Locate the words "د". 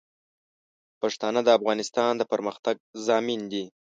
1.43-1.49, 2.17-2.21